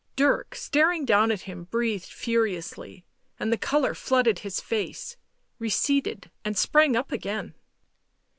Dirk, 0.15 0.55
staring 0.55 1.05
down 1.05 1.29
at 1.31 1.41
him, 1.41 1.65
breathed 1.65 2.07
furiously, 2.07 3.05
and 3.39 3.53
the 3.53 3.55
colour 3.55 3.93
flooded 3.93 4.39
his 4.39 4.59
face, 4.59 5.15
receded, 5.59 6.31
and 6.43 6.57
sprang 6.57 6.95
up 6.95 7.11
again. 7.11 7.53